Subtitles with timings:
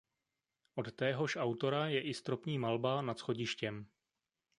[0.75, 3.87] Od téhož autora je i stropní malba nad schodištěm.